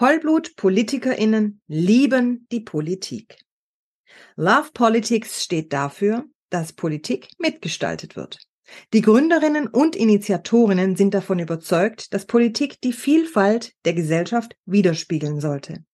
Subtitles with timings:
[0.00, 3.36] Vollblut-PolitikerInnen lieben die Politik.
[4.34, 8.38] Love Politics steht dafür, dass Politik mitgestaltet wird.
[8.94, 15.84] Die Gründerinnen und Initiatorinnen sind davon überzeugt, dass Politik die Vielfalt der Gesellschaft widerspiegeln sollte.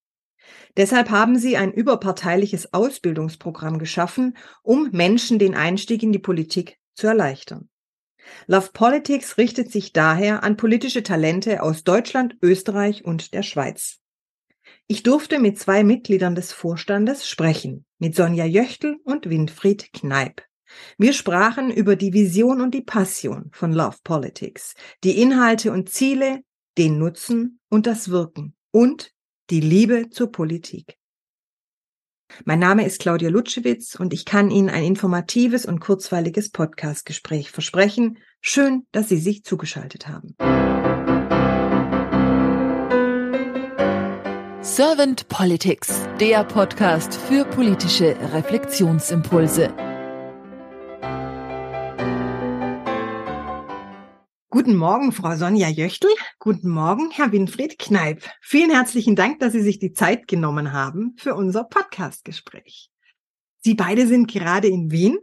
[0.76, 7.08] Deshalb haben sie ein überparteiliches Ausbildungsprogramm geschaffen, um Menschen den Einstieg in die Politik zu
[7.08, 7.68] erleichtern.
[8.46, 13.98] Love Politics richtet sich daher an politische Talente aus Deutschland, Österreich und der Schweiz.
[14.88, 20.42] Ich durfte mit zwei Mitgliedern des Vorstandes sprechen, mit Sonja Jöchtel und Winfried Kneip.
[20.98, 26.42] Wir sprachen über die Vision und die Passion von Love Politics, die Inhalte und Ziele,
[26.78, 29.12] den Nutzen und das Wirken und
[29.50, 30.98] die Liebe zur Politik.
[32.44, 38.18] Mein Name ist Claudia Lutschewitz und ich kann Ihnen ein informatives und kurzweiliges Podcastgespräch versprechen.
[38.40, 40.34] Schön, dass Sie sich zugeschaltet haben.
[44.62, 49.85] Servant Politics, der Podcast für politische Reflexionsimpulse.
[54.48, 56.10] Guten Morgen, Frau Sonja Jöchtel.
[56.38, 58.22] Guten Morgen, Herr Winfried Kneip.
[58.40, 62.88] Vielen herzlichen Dank, dass Sie sich die Zeit genommen haben für unser Podcastgespräch.
[63.64, 65.18] Sie beide sind gerade in Wien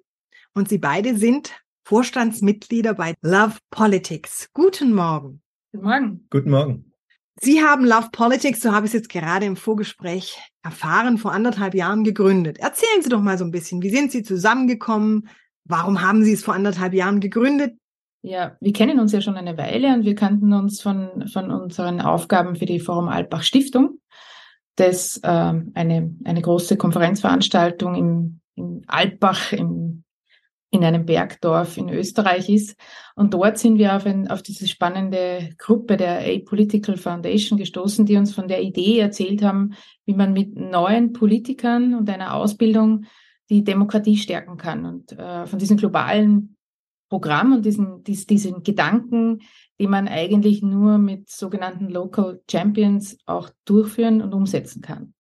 [0.53, 1.53] und Sie beide sind
[1.85, 4.49] Vorstandsmitglieder bei Love Politics.
[4.53, 5.41] Guten Morgen.
[5.71, 6.27] Guten Morgen.
[6.30, 6.93] Guten Morgen.
[7.39, 11.75] Sie haben Love Politics, so habe ich es jetzt gerade im Vorgespräch erfahren, vor anderthalb
[11.75, 12.59] Jahren gegründet.
[12.59, 15.30] Erzählen Sie doch mal so ein bisschen, wie sind Sie zusammengekommen?
[15.63, 17.77] Warum haben Sie es vor anderthalb Jahren gegründet?
[18.25, 21.99] Ja, wir kennen uns ja schon eine Weile und wir kannten uns von, von unseren
[21.99, 23.99] Aufgaben für die Forum Alpbach Stiftung,
[24.77, 30.05] das äh, eine, eine große Konferenzveranstaltung im, im Alpbach, im,
[30.71, 32.77] in einem Bergdorf in Österreich ist.
[33.15, 38.15] Und dort sind wir auf, ein, auf diese spannende Gruppe der A-Political Foundation gestoßen, die
[38.15, 39.73] uns von der Idee erzählt haben,
[40.05, 43.03] wie man mit neuen Politikern und einer Ausbildung
[43.49, 44.85] die Demokratie stärken kann.
[44.85, 46.55] Und äh, von diesen globalen
[47.13, 49.41] Programm und diesen, dies, diesen Gedanken,
[49.79, 55.13] die man eigentlich nur mit sogenannten Local Champions auch durchführen und umsetzen kann.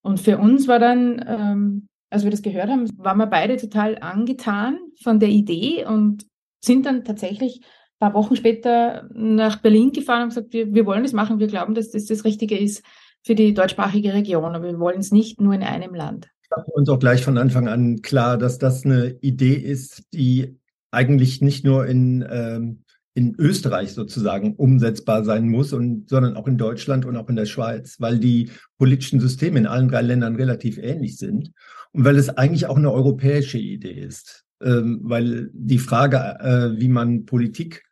[0.00, 3.98] Und für uns war dann, ähm, als wir das gehört haben, waren wir beide total
[3.98, 6.24] angetan von der Idee und
[6.64, 11.02] sind dann tatsächlich ein paar Wochen später nach Berlin gefahren und gesagt, wir, wir wollen
[11.02, 12.82] das machen, wir glauben, dass das das Richtige ist
[13.22, 16.30] für die deutschsprachige Region, aber wir wollen es nicht nur in einem Land.
[16.48, 20.56] war uns auch gleich von Anfang an klar, dass das eine Idee ist, die
[20.90, 22.82] eigentlich nicht nur in, ähm,
[23.14, 27.46] in Österreich sozusagen umsetzbar sein muss, und, sondern auch in Deutschland und auch in der
[27.46, 31.52] Schweiz, weil die politischen Systeme in allen drei Ländern relativ ähnlich sind
[31.92, 34.44] und weil es eigentlich auch eine europäische Idee ist.
[34.62, 37.84] Ähm, weil die Frage, äh, wie man Politik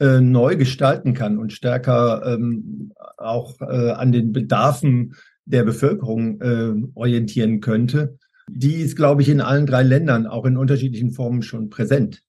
[0.00, 6.72] äh, neu gestalten kann und stärker ähm, auch äh, an den Bedarfen der Bevölkerung äh,
[6.94, 8.18] orientieren könnte,
[8.48, 12.22] die ist, glaube ich, in allen drei Ländern auch in unterschiedlichen Formen schon präsent.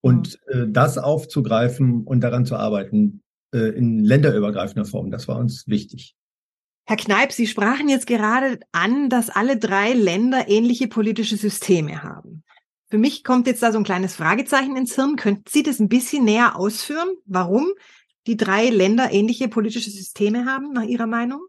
[0.00, 3.22] Und äh, das aufzugreifen und daran zu arbeiten
[3.52, 6.14] äh, in länderübergreifender Form, das war uns wichtig.
[6.86, 12.44] Herr Kneip, Sie sprachen jetzt gerade an, dass alle drei Länder ähnliche politische Systeme haben.
[12.90, 15.16] Für mich kommt jetzt da so ein kleines Fragezeichen ins Hirn.
[15.16, 17.66] Könnten Sie das ein bisschen näher ausführen, warum
[18.26, 21.40] die drei Länder ähnliche politische Systeme haben, nach Ihrer Meinung?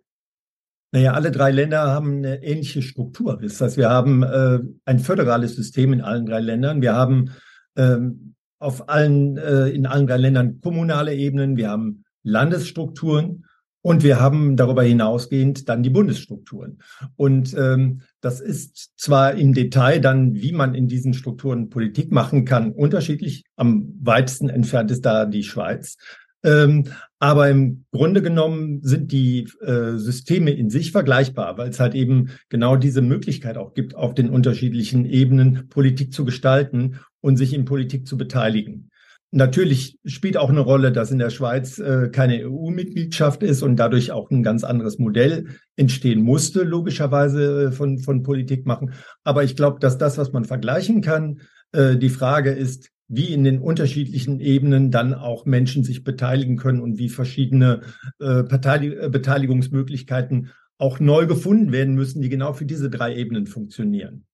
[0.92, 3.38] Naja, alle drei Länder haben eine ähnliche Struktur.
[3.42, 6.82] Das heißt, wir haben äh, ein föderales System in allen drei Ländern.
[6.82, 7.32] Wir haben
[7.78, 13.46] ähm, auf allen, äh, in allen drei Ländern kommunale Ebenen, wir haben Landesstrukturen
[13.82, 16.80] und wir haben darüber hinausgehend dann die Bundesstrukturen.
[17.16, 22.44] Und ähm, das ist zwar im Detail dann, wie man in diesen Strukturen Politik machen
[22.44, 23.46] kann, unterschiedlich.
[23.56, 25.98] Am weitesten entfernt ist da die Schweiz.
[26.44, 26.86] Ähm,
[27.20, 32.30] aber im Grunde genommen sind die äh, Systeme in sich vergleichbar, weil es halt eben
[32.48, 37.66] genau diese Möglichkeit auch gibt, auf den unterschiedlichen Ebenen Politik zu gestalten und sich in
[37.66, 38.90] Politik zu beteiligen.
[39.32, 44.12] Natürlich spielt auch eine Rolle, dass in der Schweiz äh, keine EU-Mitgliedschaft ist und dadurch
[44.12, 48.94] auch ein ganz anderes Modell entstehen musste, logischerweise äh, von, von Politik machen.
[49.24, 51.42] Aber ich glaube, dass das, was man vergleichen kann,
[51.74, 56.80] äh, die Frage ist, wie in den unterschiedlichen Ebenen dann auch Menschen sich beteiligen können
[56.80, 57.82] und wie verschiedene
[58.20, 64.26] äh, äh, Beteiligungsmöglichkeiten auch neu gefunden werden müssen, die genau für diese drei Ebenen funktionieren.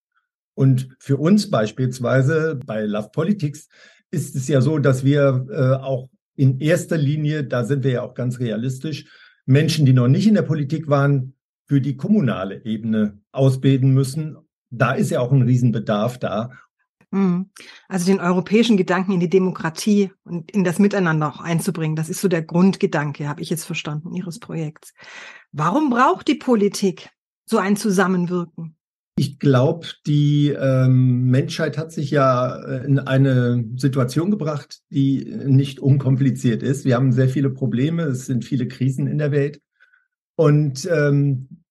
[0.55, 3.67] Und für uns beispielsweise bei Love Politics
[4.09, 8.01] ist es ja so, dass wir äh, auch in erster Linie, da sind wir ja
[8.01, 9.05] auch ganz realistisch,
[9.45, 11.33] Menschen, die noch nicht in der Politik waren,
[11.67, 14.37] für die kommunale Ebene ausbilden müssen.
[14.69, 16.51] Da ist ja auch ein Riesenbedarf da.
[17.11, 17.49] Hm.
[17.87, 22.21] Also den europäischen Gedanken in die Demokratie und in das Miteinander auch einzubringen, das ist
[22.21, 24.93] so der Grundgedanke, habe ich jetzt verstanden, Ihres Projekts.
[25.51, 27.09] Warum braucht die Politik
[27.45, 28.75] so ein Zusammenwirken?
[29.17, 35.79] Ich glaube, die ähm, Menschheit hat sich ja äh, in eine Situation gebracht, die nicht
[35.79, 36.83] unkompliziert ist.
[36.83, 39.61] Wir haben sehr viele Probleme, es sind viele Krisen in der Welt.
[40.35, 41.61] Und ähm,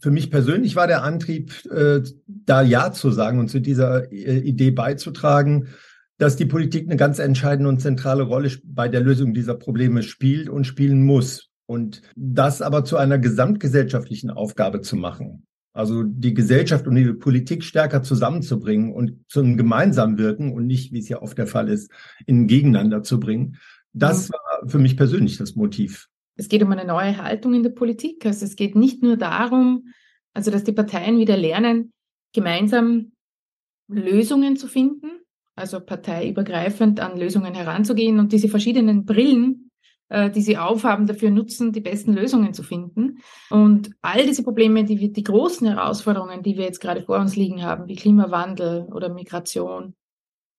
[0.00, 4.38] für mich persönlich war der Antrieb, äh, da Ja zu sagen und zu dieser äh,
[4.38, 5.68] Idee beizutragen,
[6.18, 10.48] dass die Politik eine ganz entscheidende und zentrale Rolle bei der Lösung dieser Probleme spielt
[10.48, 11.50] und spielen muss.
[11.66, 15.46] Und das aber zu einer gesamtgesellschaftlichen Aufgabe zu machen.
[15.76, 21.00] Also die Gesellschaft und die Politik stärker zusammenzubringen und zum gemeinsamen Wirken und nicht, wie
[21.00, 21.90] es ja oft der Fall ist,
[22.24, 23.58] in Gegeneinander zu bringen.
[23.92, 24.32] Das mhm.
[24.32, 26.08] war für mich persönlich das Motiv.
[26.36, 28.24] Es geht um eine neue Haltung in der Politik.
[28.24, 29.88] Also es geht nicht nur darum,
[30.32, 31.92] also dass die Parteien wieder lernen,
[32.32, 33.12] gemeinsam
[33.88, 35.20] Lösungen zu finden,
[35.56, 39.65] also parteiübergreifend an Lösungen heranzugehen und diese verschiedenen Brillen
[40.08, 43.18] die sie aufhaben, dafür nutzen, die besten Lösungen zu finden.
[43.50, 47.34] Und all diese Probleme, die wir, die großen Herausforderungen, die wir jetzt gerade vor uns
[47.34, 49.96] liegen haben, wie Klimawandel oder Migration,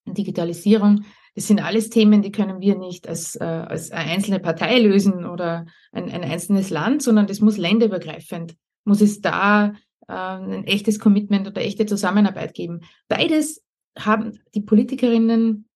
[0.06, 1.06] Digitalisierung,
[1.38, 5.24] das sind alles Themen, die können wir nicht als, äh, als eine einzelne Partei lösen
[5.24, 8.56] oder ein, ein einzelnes Land, sondern das muss länderübergreifend,
[8.86, 9.74] muss es da
[10.08, 12.82] äh, ein echtes Commitment oder echte Zusammenarbeit geben.
[13.08, 13.64] Beides
[13.96, 15.70] haben die Politikerinnen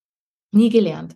[0.52, 1.16] nie gelernt.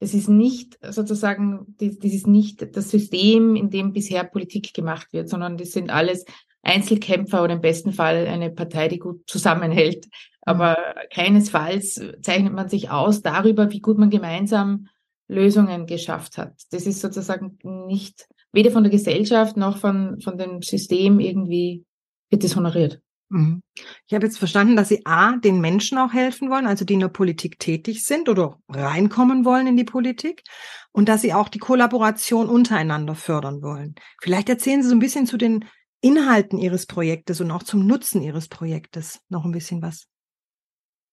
[0.00, 5.28] Es ist nicht sozusagen, das ist nicht das System, in dem bisher Politik gemacht wird,
[5.28, 6.24] sondern das sind alles
[6.62, 10.08] Einzelkämpfer oder im besten Fall eine Partei, die gut zusammenhält.
[10.42, 10.76] Aber
[11.12, 14.88] keinesfalls zeichnet man sich aus darüber, wie gut man gemeinsam
[15.28, 16.54] Lösungen geschafft hat.
[16.70, 21.84] Das ist sozusagen nicht weder von der Gesellschaft noch von, von dem System irgendwie
[22.30, 23.00] wird das honoriert.
[23.30, 23.62] Mhm.
[24.06, 27.00] Ich habe jetzt verstanden, dass Sie A, den Menschen auch helfen wollen, also die in
[27.00, 30.42] der Politik tätig sind oder reinkommen wollen in die Politik
[30.92, 33.94] und dass Sie auch die Kollaboration untereinander fördern wollen.
[34.20, 35.64] Vielleicht erzählen Sie so ein bisschen zu den
[36.00, 40.06] Inhalten Ihres Projektes und auch zum Nutzen Ihres Projektes noch ein bisschen was.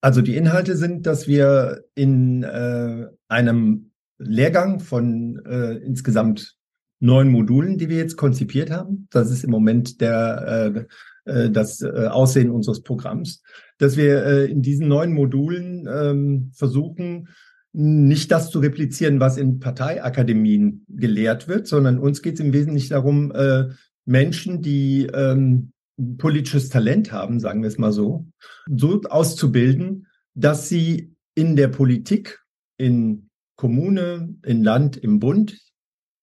[0.01, 6.55] Also die Inhalte sind, dass wir in äh, einem Lehrgang von äh, insgesamt
[6.99, 9.07] neun Modulen, die wir jetzt konzipiert haben.
[9.11, 10.85] Das ist im Moment der äh,
[11.27, 13.41] äh, das äh, Aussehen unseres Programms,
[13.77, 17.29] dass wir äh, in diesen neuen Modulen ähm, versuchen,
[17.73, 22.89] nicht das zu replizieren, was in Parteiakademien gelehrt wird, sondern uns geht es im Wesentlichen
[22.89, 23.65] darum, äh,
[24.05, 25.73] Menschen, die ähm,
[26.17, 28.25] politisches Talent haben, sagen wir es mal so,
[28.67, 32.39] so auszubilden, dass sie in der Politik,
[32.77, 35.59] in Kommune, in Land, im Bund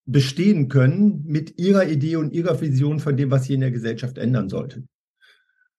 [0.07, 4.19] bestehen können mit ihrer Idee und ihrer Vision von dem, was sie in der Gesellschaft
[4.19, 4.85] ändern sollte.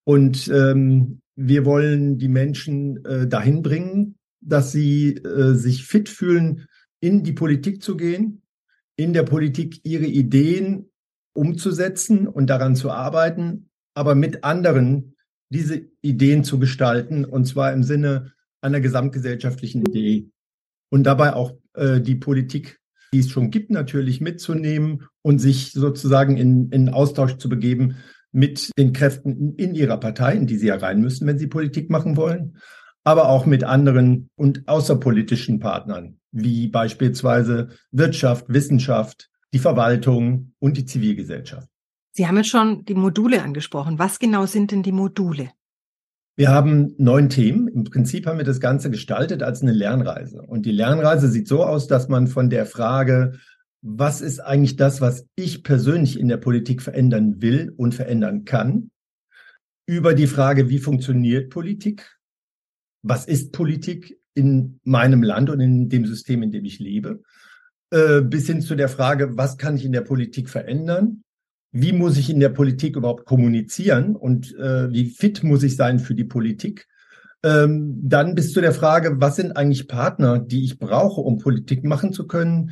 [0.06, 6.68] Und ähm, wir wollen die Menschen äh, dahin bringen, dass sie äh, sich fit fühlen,
[7.02, 8.44] in die Politik zu gehen,
[8.96, 10.92] in der Politik ihre Ideen
[11.34, 15.16] umzusetzen und daran zu arbeiten, aber mit anderen
[15.50, 20.30] diese Ideen zu gestalten, und zwar im Sinne einer gesamtgesellschaftlichen Idee.
[20.90, 22.80] Und dabei auch äh, die Politik,
[23.14, 27.98] die es schon gibt, natürlich mitzunehmen und sich sozusagen in, in Austausch zu begeben
[28.36, 31.90] mit den Kräften in ihrer Partei, in die sie ja rein müssen, wenn sie Politik
[31.90, 32.58] machen wollen,
[33.04, 40.86] aber auch mit anderen und außerpolitischen Partnern, wie beispielsweise Wirtschaft, Wissenschaft, die Verwaltung und die
[40.86, 41.70] Zivilgesellschaft.
[42.12, 44.00] Sie haben jetzt schon die Module angesprochen.
[44.00, 45.52] Was genau sind denn die Module?
[46.36, 47.70] Wir haben neun Themen.
[47.70, 50.42] Im Prinzip haben wir das Ganze gestaltet als eine Lernreise.
[50.42, 53.40] Und die Lernreise sieht so aus, dass man von der Frage,
[53.88, 58.90] was ist eigentlich das, was ich persönlich in der Politik verändern will und verändern kann,
[59.86, 62.18] über die Frage, wie funktioniert Politik,
[63.04, 67.22] was ist Politik in meinem Land und in dem System, in dem ich lebe,
[67.92, 71.22] äh, bis hin zu der Frage, was kann ich in der Politik verändern,
[71.72, 74.16] wie muss ich in der Politik überhaupt kommunizieren?
[74.16, 76.88] Und äh, wie fit muss ich sein für die Politik.
[77.44, 81.84] Ähm, dann bis zu der Frage, was sind eigentlich Partner, die ich brauche, um Politik
[81.84, 82.72] machen zu können?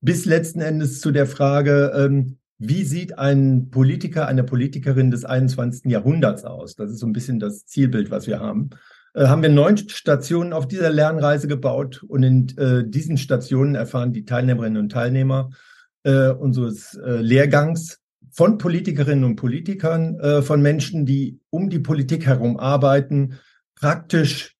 [0.00, 5.90] Bis letzten Endes zu der Frage, ähm, wie sieht ein Politiker, eine Politikerin des 21.
[5.90, 6.76] Jahrhunderts aus?
[6.76, 8.70] Das ist so ein bisschen das Zielbild, was wir haben.
[9.14, 14.12] Äh, haben wir neun Stationen auf dieser Lernreise gebaut und in äh, diesen Stationen erfahren
[14.12, 15.50] die Teilnehmerinnen und Teilnehmer
[16.02, 17.98] äh, unseres äh, Lehrgangs
[18.30, 23.38] von Politikerinnen und Politikern, äh, von Menschen, die um die Politik herum arbeiten,
[23.74, 24.56] praktisch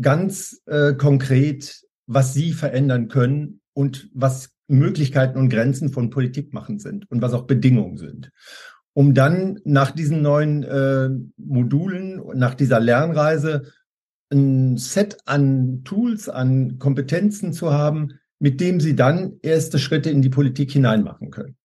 [0.00, 6.78] ganz äh, konkret, was sie verändern können und was Möglichkeiten und Grenzen von Politik machen
[6.78, 8.30] sind und was auch Bedingungen sind.
[8.92, 13.72] Um dann nach diesen neuen äh, Modulen, nach dieser Lernreise
[14.30, 20.22] ein Set an Tools, an Kompetenzen zu haben, mit dem sie dann erste Schritte in
[20.22, 21.56] die Politik hineinmachen können.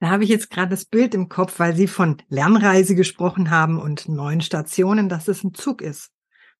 [0.00, 3.80] Da habe ich jetzt gerade das Bild im Kopf, weil Sie von Lernreise gesprochen haben
[3.80, 6.10] und neuen Stationen, dass es ein Zug ist,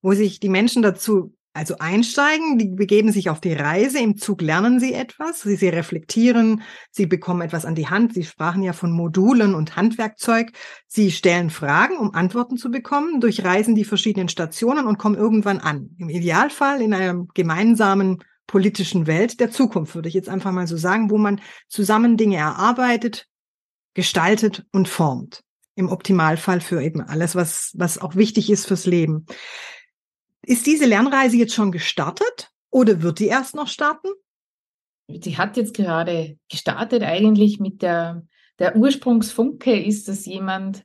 [0.01, 4.43] wo sich die Menschen dazu also einsteigen, die begeben sich auf die Reise, im Zug
[4.43, 8.73] lernen sie etwas, sie, sie reflektieren, sie bekommen etwas an die Hand, sie sprachen ja
[8.73, 10.51] von Modulen und Handwerkzeug,
[10.89, 15.91] sie stellen Fragen, um Antworten zu bekommen, durchreisen die verschiedenen Stationen und kommen irgendwann an.
[15.99, 20.77] Im Idealfall in einer gemeinsamen politischen Welt der Zukunft, würde ich jetzt einfach mal so
[20.77, 23.29] sagen, wo man zusammen Dinge erarbeitet,
[23.95, 25.45] gestaltet und formt.
[25.77, 29.27] Im Optimalfall für eben alles, was, was auch wichtig ist fürs Leben.
[30.47, 34.09] Ist diese Lernreise jetzt schon gestartet oder wird die erst noch starten?
[35.09, 38.27] Sie hat jetzt gerade gestartet eigentlich mit der,
[38.59, 40.85] der Ursprungsfunke ist, dass jemand,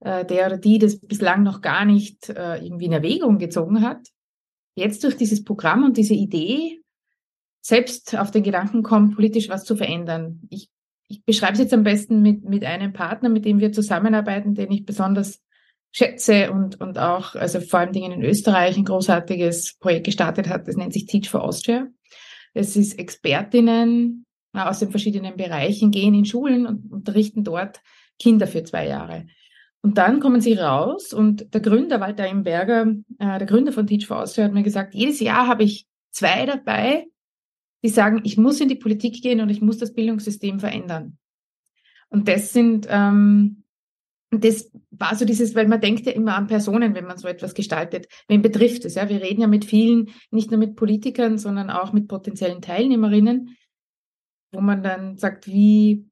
[0.00, 4.08] äh, der oder die das bislang noch gar nicht äh, irgendwie in Erwägung gezogen hat,
[4.74, 6.82] jetzt durch dieses Programm und diese Idee
[7.60, 10.42] selbst auf den Gedanken kommt, politisch was zu verändern.
[10.50, 10.68] Ich,
[11.08, 14.70] ich beschreibe es jetzt am besten mit, mit einem Partner, mit dem wir zusammenarbeiten, den
[14.70, 15.40] ich besonders
[15.94, 20.66] schätze und, und auch, also vor allen Dingen in Österreich ein großartiges Projekt gestartet hat,
[20.66, 21.86] das nennt sich Teach for Austria.
[22.52, 27.80] Es ist Expertinnen aus den verschiedenen Bereichen, gehen in Schulen und unterrichten dort
[28.18, 29.26] Kinder für zwei Jahre.
[29.82, 32.86] Und dann kommen sie raus und der Gründer, Walter Imberger,
[33.18, 36.44] äh, der Gründer von Teach for Austria, hat mir gesagt, jedes Jahr habe ich zwei
[36.44, 37.06] dabei,
[37.84, 41.18] die sagen, ich muss in die Politik gehen und ich muss das Bildungssystem verändern.
[42.08, 43.63] Und das sind ähm,
[44.42, 47.54] das war so dieses, weil man denkt ja immer an Personen, wenn man so etwas
[47.54, 48.06] gestaltet.
[48.28, 48.94] Wen betrifft es?
[48.94, 53.56] Ja, wir reden ja mit vielen, nicht nur mit Politikern, sondern auch mit potenziellen Teilnehmerinnen,
[54.52, 56.06] wo man dann sagt, wie,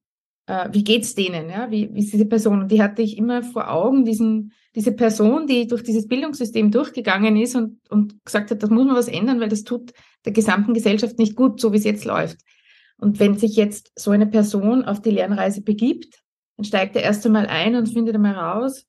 [0.47, 1.49] äh, wie geht's denen?
[1.49, 2.61] Ja, wie, wie ist diese Person?
[2.61, 7.37] Und die hatte ich immer vor Augen, diesen, diese Person, die durch dieses Bildungssystem durchgegangen
[7.37, 9.93] ist und, und gesagt hat, das muss man was ändern, weil das tut
[10.25, 12.38] der gesamten Gesellschaft nicht gut, so wie es jetzt läuft.
[12.99, 16.22] Und wenn sich jetzt so eine Person auf die Lernreise begibt,
[16.62, 18.87] dann steigt er erst einmal ein und findet einmal raus,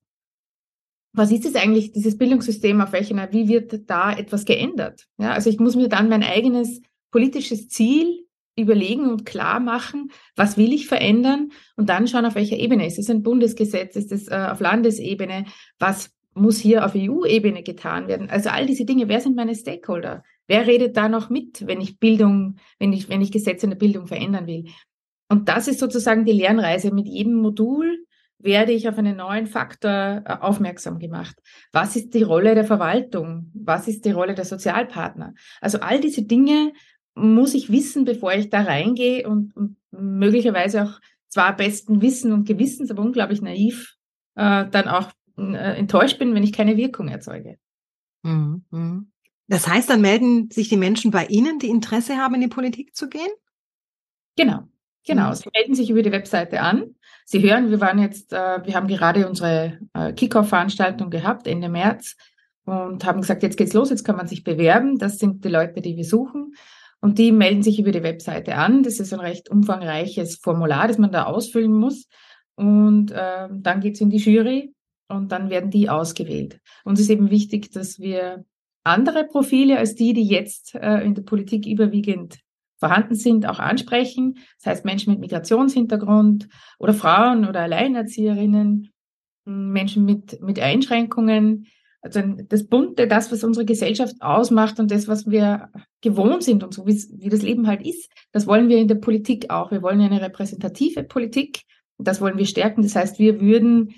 [1.12, 5.08] was ist es eigentlich, dieses Bildungssystem, auf welcher, wie wird da etwas geändert?
[5.18, 8.26] Ja, also ich muss mir dann mein eigenes politisches Ziel
[8.56, 12.86] überlegen und klar machen, was will ich verändern und dann schauen, auf welcher Ebene.
[12.86, 13.96] Ist es ein Bundesgesetz?
[13.96, 15.46] Ist es äh, auf Landesebene?
[15.80, 18.30] Was muss hier auf EU-Ebene getan werden?
[18.30, 20.24] Also all diese Dinge, wer sind meine Stakeholder?
[20.46, 23.78] Wer redet da noch mit, wenn ich Bildung, wenn ich, wenn ich Gesetze in der
[23.78, 24.66] Bildung verändern will?
[25.34, 26.94] Und das ist sozusagen die Lernreise.
[26.94, 28.06] Mit jedem Modul
[28.38, 31.36] werde ich auf einen neuen Faktor äh, aufmerksam gemacht.
[31.72, 33.50] Was ist die Rolle der Verwaltung?
[33.56, 35.34] Was ist die Rolle der Sozialpartner?
[35.60, 36.72] Also all diese Dinge
[37.16, 41.00] muss ich wissen, bevor ich da reingehe und, und möglicherweise auch
[41.30, 43.96] zwar besten Wissen und Gewissens, aber unglaublich naiv
[44.36, 45.10] äh, dann auch
[45.40, 47.58] äh, enttäuscht bin, wenn ich keine Wirkung erzeuge.
[48.22, 49.12] Mhm, mhm.
[49.48, 52.96] Das heißt, dann melden sich die Menschen bei Ihnen, die Interesse haben, in die Politik
[52.96, 53.32] zu gehen?
[54.36, 54.68] Genau.
[55.06, 55.36] Genau, mhm.
[55.36, 56.96] Sie melden sich über die Webseite an.
[57.26, 62.16] Sie hören, wir waren jetzt, äh, wir haben gerade unsere äh, Kickoff-Veranstaltung gehabt, Ende März,
[62.66, 64.98] und haben gesagt, jetzt geht's los, jetzt kann man sich bewerben.
[64.98, 66.54] Das sind die Leute, die wir suchen.
[67.02, 68.84] Und die melden sich über die Webseite an.
[68.84, 72.08] Das ist ein recht umfangreiches Formular, das man da ausfüllen muss.
[72.56, 74.74] Und äh, dann geht's in die Jury
[75.10, 76.60] und dann werden die ausgewählt.
[76.86, 78.46] Uns ist eben wichtig, dass wir
[78.84, 82.40] andere Profile als die, die jetzt äh, in der Politik überwiegend
[82.84, 84.40] vorhanden sind, auch ansprechen.
[84.58, 86.50] Das heißt Menschen mit Migrationshintergrund
[86.80, 88.92] oder Frauen oder Alleinerzieherinnen,
[89.46, 91.68] Menschen mit, mit Einschränkungen.
[92.02, 95.70] Also das Bunte, das, was unsere Gesellschaft ausmacht und das, was wir
[96.02, 99.50] gewohnt sind und so wie, das Leben halt ist, das wollen wir in der Politik
[99.50, 99.72] auch.
[99.72, 101.62] Wir wollen eine repräsentative Politik.
[101.98, 102.82] Das wollen wir stärken.
[102.82, 103.94] Das heißt, wir würden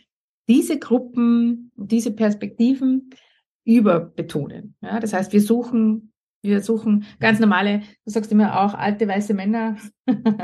[0.48, 3.10] diese Gruppen, diese Perspektiven
[3.64, 4.76] überbetonen.
[4.84, 6.14] Ja, das heißt, wir suchen
[6.46, 9.78] wir suchen ganz normale, du sagst immer auch alte weiße Männer.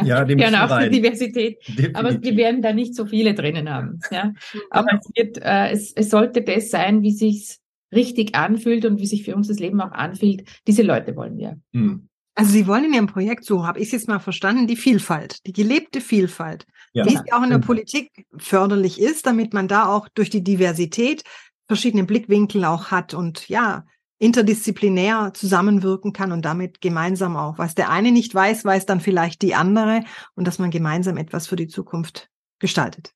[0.03, 1.59] Ja, die gerne auch für Diversität.
[1.67, 1.95] Definitiv.
[1.95, 3.99] Aber wir werden da nicht so viele drinnen haben.
[4.11, 4.33] Ja.
[4.69, 7.57] Aber es, wird, äh, es, es sollte das sein, wie sich
[7.93, 10.43] richtig anfühlt und wie sich für uns das Leben auch anfühlt.
[10.67, 11.59] Diese Leute wollen wir.
[11.71, 12.07] Mhm.
[12.33, 15.45] Also Sie wollen in Ihrem Projekt, so habe ich es jetzt mal verstanden, die Vielfalt,
[15.45, 17.05] die gelebte Vielfalt, ja.
[17.05, 21.23] wie es auch in der Politik förderlich ist, damit man da auch durch die Diversität
[21.67, 23.85] verschiedene Blickwinkel auch hat und ja,
[24.21, 27.57] interdisziplinär zusammenwirken kann und damit gemeinsam auch.
[27.57, 30.03] Was der eine nicht weiß, weiß dann vielleicht die andere
[30.35, 33.13] und dass man gemeinsam etwas für die Zukunft gestaltet.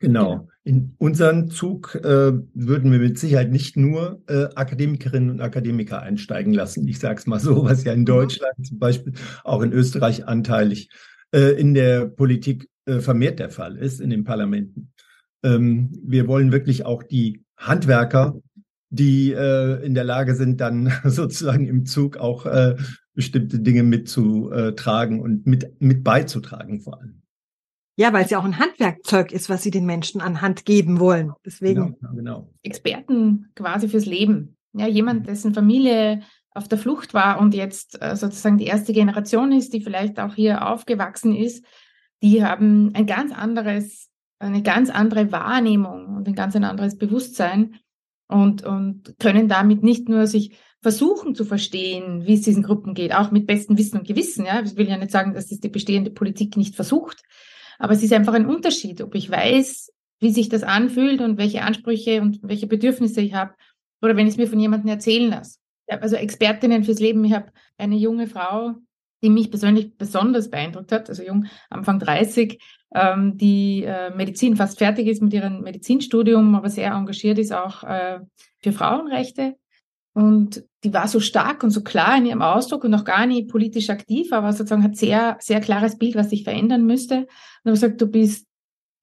[0.00, 0.48] Genau.
[0.64, 6.52] In unseren Zug äh, würden wir mit Sicherheit nicht nur äh, Akademikerinnen und Akademiker einsteigen
[6.52, 6.86] lassen.
[6.88, 8.06] Ich sage es mal so, was ja in mhm.
[8.06, 9.12] Deutschland zum Beispiel,
[9.44, 10.90] auch in Österreich anteilig
[11.32, 14.92] äh, in der Politik äh, vermehrt der Fall ist, in den Parlamenten.
[15.44, 18.40] Ähm, wir wollen wirklich auch die Handwerker
[18.90, 22.76] die äh, in der Lage sind, dann sozusagen im Zug auch äh,
[23.14, 27.22] bestimmte Dinge mitzutragen und mit, mit beizutragen vor allem.
[27.96, 31.00] Ja, weil es ja auch ein Handwerkzeug ist, was sie den Menschen an Hand geben
[31.00, 31.32] wollen.
[31.44, 31.96] Deswegen.
[32.00, 32.50] Genau, genau.
[32.62, 34.56] Experten quasi fürs Leben.
[34.72, 36.20] Ja, jemand, dessen Familie
[36.52, 40.34] auf der Flucht war und jetzt äh, sozusagen die erste Generation ist, die vielleicht auch
[40.36, 41.64] hier aufgewachsen ist,
[42.22, 47.74] die haben ein ganz anderes, eine ganz andere Wahrnehmung und ein ganz ein anderes Bewusstsein
[48.28, 53.12] und, und können damit nicht nur sich versuchen zu verstehen, wie es diesen Gruppen geht,
[53.12, 54.46] auch mit bestem Wissen und Gewissen.
[54.46, 57.22] Ja, ich will ja nicht sagen, dass das die bestehende Politik nicht versucht,
[57.78, 61.62] aber es ist einfach ein Unterschied, ob ich weiß, wie sich das anfühlt und welche
[61.62, 63.54] Ansprüche und welche Bedürfnisse ich habe,
[64.02, 65.58] oder wenn ich es mir von jemandem erzählen lasse.
[65.88, 67.24] Also Expertinnen fürs Leben.
[67.24, 68.74] Ich habe eine junge Frau,
[69.22, 72.60] die mich persönlich besonders beeindruckt hat, also jung, Anfang 30,
[72.94, 77.84] ähm, die äh, Medizin fast fertig ist mit ihrem Medizinstudium, aber sehr engagiert ist auch
[77.84, 78.20] äh,
[78.62, 79.56] für Frauenrechte.
[80.14, 83.48] Und die war so stark und so klar in ihrem Ausdruck und noch gar nicht
[83.48, 87.18] politisch aktiv, aber sozusagen hat sehr, sehr klares Bild, was sich verändern müsste.
[87.18, 87.26] Und
[87.66, 88.46] habe gesagt, du bist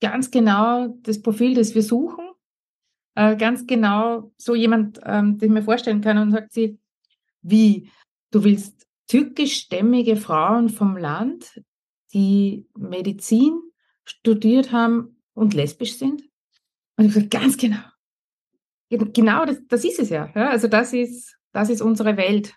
[0.01, 2.25] ganz genau das Profil, das wir suchen.
[3.15, 6.17] Äh, ganz genau so jemand, ähm, den ich mir vorstellen kann.
[6.17, 6.79] Und sagt sie,
[7.41, 7.89] wie,
[8.31, 11.61] du willst türkischstämmige Frauen vom Land,
[12.13, 13.59] die Medizin
[14.03, 16.23] studiert haben und lesbisch sind?
[16.97, 17.79] Und ich gesagt, ganz genau.
[18.89, 20.31] Genau, das, das ist es ja.
[20.35, 20.49] ja.
[20.49, 22.53] Also das ist, das ist unsere Welt.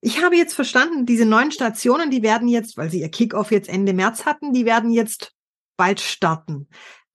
[0.00, 3.68] Ich habe jetzt verstanden, diese neuen Stationen, die werden jetzt, weil sie ihr Kickoff jetzt
[3.68, 5.32] Ende März hatten, die werden jetzt
[5.76, 6.68] bald starten.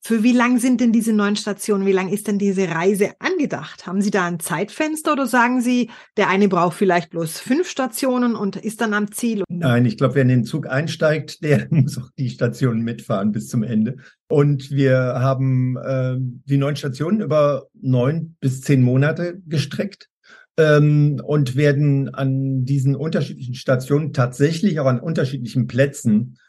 [0.04, 1.86] Für wie lang sind denn diese neuen Stationen?
[1.86, 3.86] Wie lang ist denn diese Reise angedacht?
[3.86, 8.36] Haben Sie da ein Zeitfenster oder sagen Sie, der eine braucht vielleicht bloß fünf Stationen
[8.36, 9.44] und ist dann am Ziel?
[9.48, 13.48] Nein, ich glaube, wer in den Zug einsteigt, der muss auch die Stationen mitfahren bis
[13.48, 13.98] zum Ende.
[14.28, 20.10] Und wir haben äh, die neuen Stationen über neun bis zehn Monate gestreckt
[20.58, 26.40] ähm, und werden an diesen unterschiedlichen Stationen tatsächlich auch an unterschiedlichen Plätzen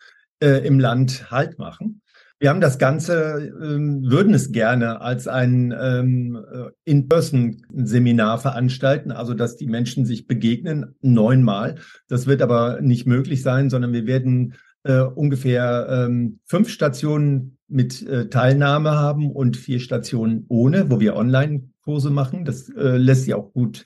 [0.41, 2.01] äh, im Land Halt machen.
[2.43, 9.33] Wir haben das Ganze, ähm, würden es gerne als ein ähm, äh, In-Person-Seminar veranstalten, also
[9.33, 11.77] dass die Menschen sich begegnen, neunmal.
[12.09, 18.03] Das wird aber nicht möglich sein, sondern wir werden äh, ungefähr ähm, fünf Stationen mit
[18.09, 22.45] äh, Teilnahme haben und vier Stationen ohne, wo wir Online-Kurse machen.
[22.45, 23.85] Das lässt sich auch gut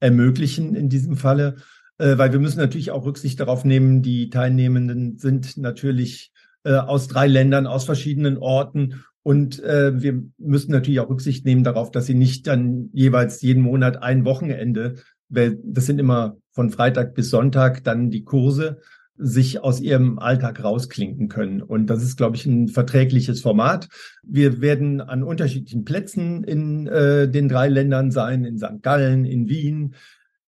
[0.00, 1.54] ermöglichen in diesem Falle,
[1.98, 6.31] weil wir müssen natürlich auch Rücksicht darauf nehmen, die Teilnehmenden sind natürlich
[6.64, 9.04] äh, aus drei Ländern, aus verschiedenen Orten.
[9.22, 13.62] Und äh, wir müssen natürlich auch Rücksicht nehmen darauf, dass sie nicht dann jeweils jeden
[13.62, 14.96] Monat ein Wochenende,
[15.28, 18.78] weil das sind immer von Freitag bis Sonntag dann die Kurse,
[19.16, 21.62] sich aus ihrem Alltag rausklinken können.
[21.62, 23.88] Und das ist, glaube ich, ein verträgliches Format.
[24.22, 28.82] Wir werden an unterschiedlichen Plätzen in äh, den drei Ländern sein, in St.
[28.82, 29.94] Gallen, in Wien,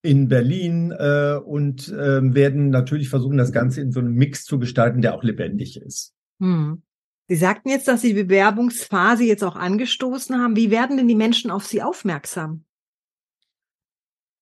[0.05, 4.59] in Berlin äh, und äh, werden natürlich versuchen, das Ganze in so einem Mix zu
[4.59, 6.13] gestalten, der auch lebendig ist.
[6.41, 6.83] Hm.
[7.27, 10.57] Sie sagten jetzt, dass Sie die Bewerbungsphase jetzt auch angestoßen haben.
[10.57, 12.65] Wie werden denn die Menschen auf Sie aufmerksam?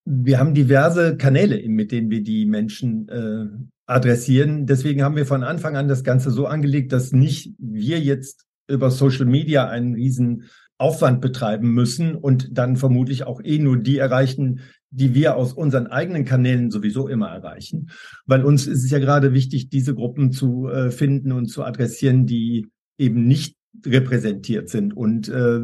[0.05, 3.47] Wir haben diverse Kanäle, mit denen wir die Menschen äh,
[3.87, 4.67] adressieren.
[4.67, 8.91] Deswegen haben wir von Anfang an das Ganze so angelegt, dass nicht wir jetzt über
[8.91, 14.63] Social Media einen riesen Aufwand betreiben müssen und dann vermutlich auch eh nur die erreichen,
[14.93, 17.91] die wir aus unseren eigenen Kanälen sowieso immer erreichen.
[18.27, 22.27] Weil uns ist es ja gerade wichtig, diese Gruppen zu äh, finden und zu adressieren,
[22.27, 25.61] die eben nicht repräsentiert sind und äh,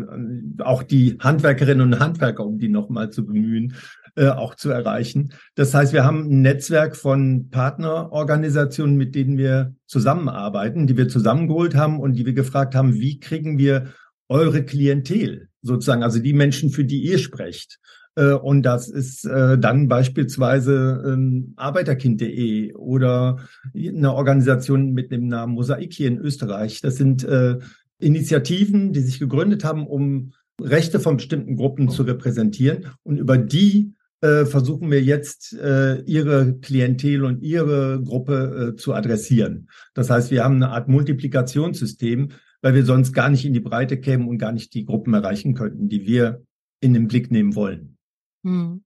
[0.60, 3.74] auch die Handwerkerinnen und Handwerker, um die nochmal zu bemühen,
[4.16, 5.32] äh, auch zu erreichen.
[5.54, 11.74] Das heißt, wir haben ein Netzwerk von Partnerorganisationen, mit denen wir zusammenarbeiten, die wir zusammengeholt
[11.74, 13.92] haben und die wir gefragt haben, wie kriegen wir
[14.28, 17.78] eure Klientel sozusagen, also die Menschen, für die ihr sprecht.
[18.18, 23.38] Äh, und das ist äh, dann beispielsweise ähm, Arbeiterkind.de oder
[23.74, 26.80] eine Organisation mit dem Namen Mosaik hier in Österreich.
[26.80, 27.58] Das sind äh,
[28.00, 32.86] Initiativen, die sich gegründet haben, um Rechte von bestimmten Gruppen zu repräsentieren.
[33.04, 39.68] Und über die äh, versuchen wir jetzt äh, ihre Klientel und ihre Gruppe zu adressieren.
[39.94, 42.30] Das heißt, wir haben eine Art Multiplikationssystem,
[42.62, 45.54] weil wir sonst gar nicht in die Breite kämen und gar nicht die Gruppen erreichen
[45.54, 46.42] könnten, die wir
[46.80, 47.97] in den Blick nehmen wollen.
[48.44, 48.84] Hm.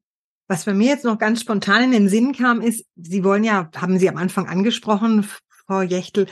[0.49, 3.71] Was bei mir jetzt noch ganz spontan in den Sinn kam, ist, Sie wollen ja,
[3.77, 6.27] haben Sie am Anfang angesprochen, Frau Jechtel,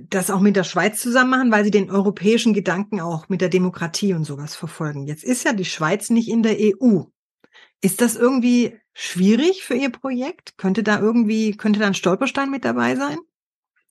[0.00, 3.48] das auch mit der Schweiz zusammen machen, weil Sie den europäischen Gedanken auch mit der
[3.48, 5.06] Demokratie und sowas verfolgen.
[5.06, 7.02] Jetzt ist ja die Schweiz nicht in der EU.
[7.80, 10.56] Ist das irgendwie schwierig für Ihr Projekt?
[10.58, 13.18] Könnte da irgendwie, könnte da ein Stolperstein mit dabei sein?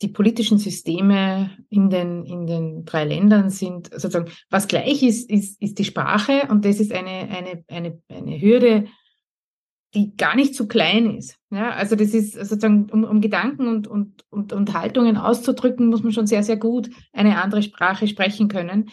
[0.01, 5.61] Die politischen Systeme in den, in den drei Ländern sind sozusagen, was gleich ist, ist,
[5.61, 8.85] ist die Sprache und das ist eine, eine, eine, eine Hürde,
[9.93, 11.37] die gar nicht so klein ist.
[11.49, 16.03] Ja, also das ist sozusagen, um, um Gedanken und, und, und, und Haltungen auszudrücken, muss
[16.03, 18.89] man schon sehr, sehr gut eine andere Sprache sprechen können.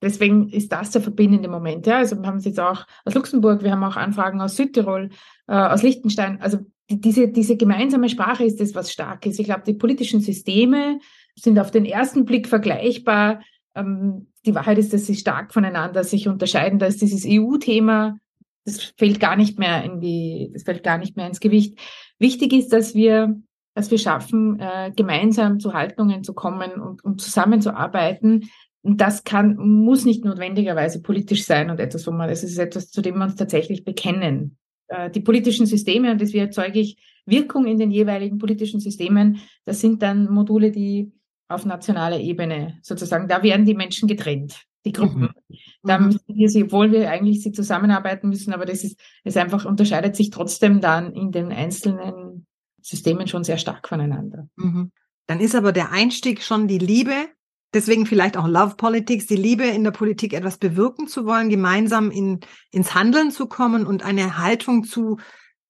[0.00, 1.86] Deswegen ist das der verbindende Moment.
[1.86, 5.10] Ja, also wir haben es jetzt auch aus Luxemburg, wir haben auch Anfragen aus Südtirol,
[5.48, 6.40] äh, aus Liechtenstein.
[6.40, 6.58] Also
[6.90, 9.38] diese, diese gemeinsame Sprache ist das, was stark ist.
[9.38, 11.00] Ich glaube, die politischen Systeme
[11.34, 13.42] sind auf den ersten Blick vergleichbar.
[13.74, 16.78] Ähm, die Wahrheit ist, dass sie stark voneinander sich unterscheiden.
[16.78, 18.18] Da ist dieses EU-Thema,
[18.64, 21.78] das fällt gar nicht mehr in die, das fällt gar nicht mehr ins Gewicht.
[22.18, 23.38] Wichtig ist, dass wir,
[23.74, 28.50] dass wir schaffen, äh, gemeinsam zu Haltungen zu kommen und, und zusammenzuarbeiten.
[28.80, 32.90] Und das kann, muss nicht notwendigerweise politisch sein und etwas, wo man, das ist etwas,
[32.90, 34.56] zu dem wir uns tatsächlich bekennen.
[34.88, 36.96] Äh, die politischen Systeme, und das erzeuge ich
[37.26, 41.12] Wirkung in den jeweiligen politischen Systemen, das sind dann Module, die
[41.48, 45.30] auf nationaler Ebene sozusagen, da werden die Menschen getrennt, die Gruppen.
[45.48, 45.56] Mhm.
[45.82, 46.06] Da mhm.
[46.06, 50.16] müssen wir sie, obwohl wir eigentlich sie zusammenarbeiten müssen, aber das ist, es einfach unterscheidet
[50.16, 52.46] sich trotzdem dann in den einzelnen
[52.80, 54.48] Systemen schon sehr stark voneinander.
[54.56, 54.92] Mhm.
[55.26, 57.28] Dann ist aber der Einstieg schon die Liebe
[57.74, 62.10] deswegen vielleicht auch Love Politics, die Liebe in der Politik etwas bewirken zu wollen, gemeinsam
[62.10, 65.18] in, ins Handeln zu kommen und eine Haltung zu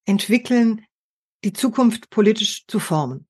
[0.05, 0.83] entwickeln,
[1.45, 3.27] die Zukunft politisch zu formen.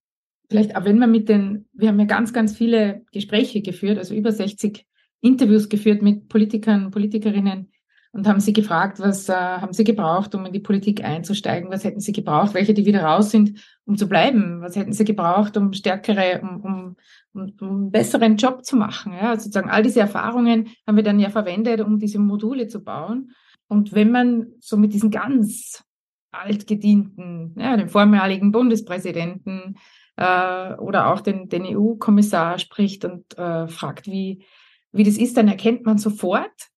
[0.48, 4.14] Vielleicht auch wenn wir mit den, wir haben ja ganz, ganz viele Gespräche geführt, also
[4.14, 4.86] über 60
[5.20, 7.70] Interviews geführt mit Politikern, Politikerinnen
[8.12, 11.84] und haben sie gefragt, was äh, haben sie gebraucht, um in die Politik einzusteigen, was
[11.84, 15.56] hätten sie gebraucht, welche, die wieder raus sind, um zu bleiben, was hätten sie gebraucht,
[15.56, 16.96] um stärkere, um, um
[17.38, 19.12] einen besseren Job zu machen.
[19.12, 19.30] Ja?
[19.30, 23.32] Also sozusagen all diese Erfahrungen haben wir dann ja verwendet, um diese Module zu bauen.
[23.68, 25.84] Und wenn man so mit diesen ganz
[26.30, 29.76] altgedienten, ja, den vormaligen Bundespräsidenten
[30.16, 34.44] äh, oder auch den, den EU-Kommissar spricht und äh, fragt, wie,
[34.92, 36.68] wie das ist, dann erkennt man sofort,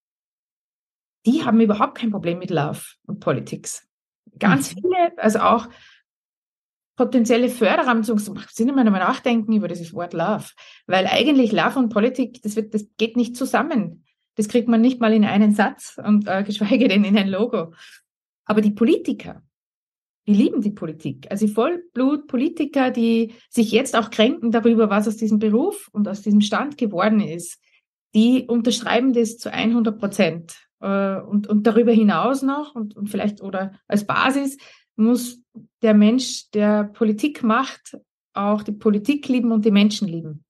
[1.26, 3.88] die haben überhaupt kein Problem mit Love und Politics.
[4.40, 4.82] Ganz mhm.
[4.82, 5.68] viele, also auch
[7.02, 10.46] potenzielle Förderer sind immer nochmal nachdenken über dieses Wort Love.
[10.86, 14.06] Weil eigentlich Love und Politik, das, wird, das geht nicht zusammen.
[14.36, 17.74] Das kriegt man nicht mal in einen Satz und äh, geschweige denn in ein Logo.
[18.46, 19.42] Aber die Politiker,
[20.28, 21.26] die lieben die Politik.
[21.32, 26.42] Also Vollblut-Politiker, die sich jetzt auch kränken darüber, was aus diesem Beruf und aus diesem
[26.42, 27.60] Stand geworden ist,
[28.14, 30.56] die unterschreiben das zu 100 Prozent.
[30.82, 34.58] Äh, und, und darüber hinaus noch und, und vielleicht oder als Basis
[35.02, 35.40] muss
[35.82, 37.98] der Mensch, der Politik macht,
[38.34, 40.46] auch die Politik lieben und die Menschen lieben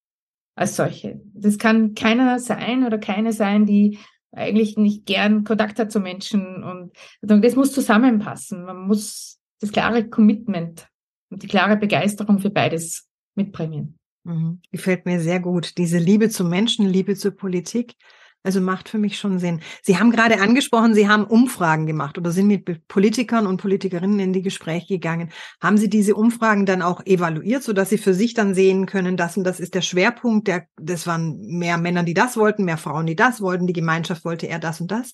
[0.56, 1.22] als solche.
[1.34, 3.98] Das kann keiner sein oder keine sein, die
[4.32, 8.64] eigentlich nicht gern Kontakt hat zu Menschen und das muss zusammenpassen.
[8.64, 10.88] Man muss das klare Commitment
[11.30, 13.98] und die klare Begeisterung für beides mitbringen.
[14.24, 14.62] Mhm.
[14.72, 15.78] Gefällt mir sehr gut.
[15.78, 17.96] Diese Liebe zu Menschen, Liebe zur Politik.
[18.43, 19.62] Also macht für mich schon Sinn.
[19.84, 24.34] Sie haben gerade angesprochen, Sie haben Umfragen gemacht oder sind mit Politikern und Politikerinnen in
[24.34, 25.30] die Gespräche gegangen.
[25.62, 29.38] Haben Sie diese Umfragen dann auch evaluiert, sodass Sie für sich dann sehen können, das
[29.38, 33.06] und das ist der Schwerpunkt, der, das waren mehr Männer, die das wollten, mehr Frauen,
[33.06, 35.12] die das wollten, die Gemeinschaft wollte eher das und das?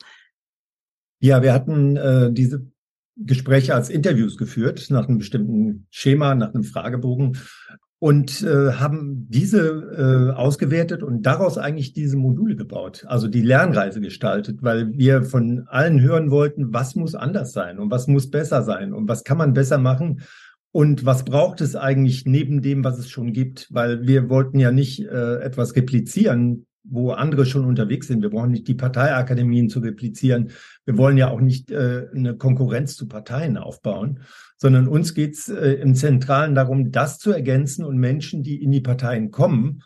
[1.20, 2.72] Ja, wir hatten äh, diese
[3.18, 7.38] Gespräche als Interviews geführt, nach einem bestimmten Schema, nach einem Fragebogen
[8.00, 14.02] und äh, haben diese äh, ausgewertet und daraus eigentlich diese Module gebaut, also die Lernreise
[14.02, 18.62] gestaltet, weil wir von allen hören wollten, was muss anders sein und was muss besser
[18.62, 20.22] sein und was kann man besser machen
[20.72, 24.72] und was braucht es eigentlich neben dem, was es schon gibt, weil wir wollten ja
[24.72, 28.22] nicht äh, etwas replizieren, wo andere schon unterwegs sind.
[28.22, 30.52] Wir brauchen nicht die Parteiakademien zu replizieren.
[30.86, 34.20] Wir wollen ja auch nicht äh, eine Konkurrenz zu Parteien aufbauen,
[34.58, 38.82] sondern uns geht's äh, im Zentralen darum, das zu ergänzen und Menschen, die in die
[38.82, 39.84] Parteien kommen,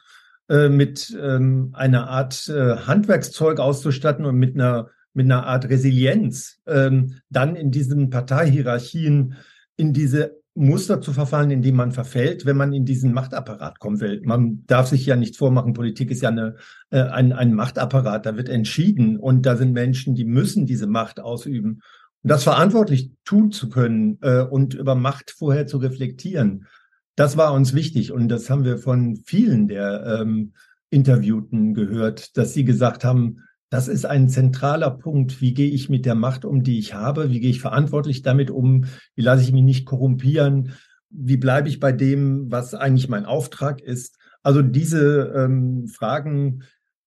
[0.49, 6.62] äh, mit ähm, einer Art äh, Handwerkszeug auszustatten und mit einer mit einer Art Resilienz
[6.67, 9.36] ähm, dann in diesen Parteihierarchien
[9.75, 14.01] in diese Muster zu verfallen, in die man verfällt, wenn man in diesen Machtapparat kommen
[14.01, 14.21] will.
[14.25, 16.55] Man darf sich ja nicht vormachen, Politik ist ja eine,
[16.89, 21.21] äh, ein, ein Machtapparat, da wird entschieden und da sind Menschen, die müssen diese Macht
[21.21, 21.81] ausüben.
[22.23, 26.67] Das verantwortlich tun zu können äh, und über Macht vorher zu reflektieren,
[27.15, 30.53] das war uns wichtig und das haben wir von vielen der ähm,
[30.89, 35.39] Interviewten gehört, dass sie gesagt haben, das ist ein zentraler Punkt.
[35.39, 37.29] Wie gehe ich mit der Macht um, die ich habe?
[37.31, 38.86] Wie gehe ich verantwortlich damit um?
[39.15, 40.73] Wie lasse ich mich nicht korrumpieren?
[41.10, 44.17] Wie bleibe ich bei dem, was eigentlich mein Auftrag ist?
[44.43, 46.63] Also diese ähm, Fragen,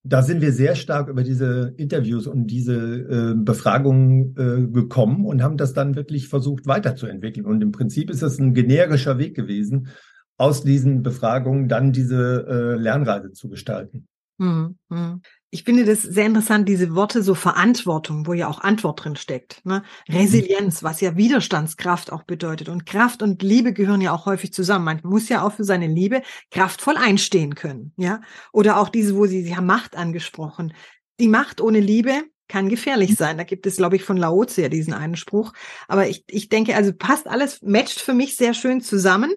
[0.07, 5.43] da sind wir sehr stark über diese Interviews und diese äh, Befragungen äh, gekommen und
[5.43, 7.47] haben das dann wirklich versucht weiterzuentwickeln.
[7.47, 9.89] Und im Prinzip ist das ein generischer Weg gewesen,
[10.37, 14.07] aus diesen Befragungen dann diese äh, Lernreise zu gestalten.
[14.39, 15.23] Hm, hm.
[15.55, 19.65] Ich finde das sehr interessant, diese Worte so Verantwortung, wo ja auch Antwort drin steckt.
[19.65, 19.85] Ne?
[20.09, 22.69] Resilienz, was ja Widerstandskraft auch bedeutet.
[22.69, 24.85] Und Kraft und Liebe gehören ja auch häufig zusammen.
[24.85, 27.93] Man muss ja auch für seine Liebe kraftvoll einstehen können.
[27.97, 28.21] Ja?
[28.53, 30.75] Oder auch diese, wo Sie, Sie haben Macht angesprochen.
[31.21, 33.39] Die Macht ohne Liebe kann gefährlich sein.
[33.39, 35.53] Da gibt es, glaube ich, von Laozi ja diesen einen Spruch.
[35.87, 39.33] Aber ich, ich denke, also passt alles, matcht für mich sehr schön zusammen.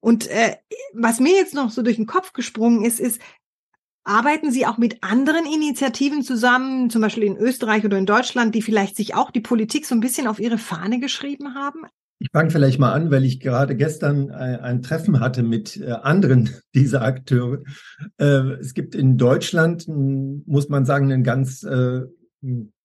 [0.00, 0.56] Und äh,
[0.94, 3.20] was mir jetzt noch so durch den Kopf gesprungen ist, ist,
[4.08, 8.62] Arbeiten Sie auch mit anderen Initiativen zusammen, zum Beispiel in Österreich oder in Deutschland, die
[8.62, 11.82] vielleicht sich auch die Politik so ein bisschen auf ihre Fahne geschrieben haben?
[12.18, 15.90] Ich fange vielleicht mal an, weil ich gerade gestern ein, ein Treffen hatte mit äh,
[15.90, 17.62] anderen dieser Akteure.
[18.16, 22.00] Äh, es gibt in Deutschland, muss man sagen, ein ganz äh,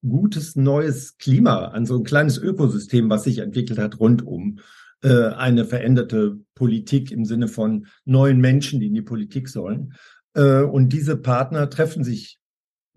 [0.06, 4.60] gutes neues Klima, also ein kleines Ökosystem, was sich entwickelt hat rund um
[5.06, 9.96] eine veränderte Politik im Sinne von neuen Menschen, die in die Politik sollen.
[10.34, 12.39] Äh, und diese Partner treffen sich